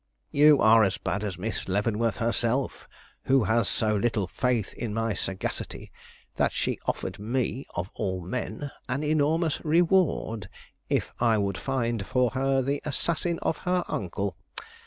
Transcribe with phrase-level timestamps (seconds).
[0.31, 2.87] You are as bad as Miss Leavenworth herself,
[3.25, 5.91] who has so little faith in my sagacity
[6.37, 10.49] that she offered me, of all men, an enormous reward
[10.89, 14.35] if I would find for her the assassin of her uncle!